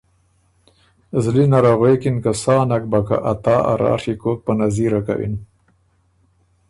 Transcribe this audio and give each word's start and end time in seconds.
زلی 1.23 1.45
نره 1.51 1.73
غوېکِن 1.79 2.15
که 2.23 2.31
سا 2.41 2.55
نک 2.69 2.83
بۀ 2.91 2.99
که 3.07 3.17
ا 3.31 3.33
تا 3.43 3.55
ا 3.71 3.73
راڒی 3.81 4.13
کوک 4.21 4.39
په 4.45 4.51
نظیره 4.59 4.99
کوِن۔ 5.05 5.35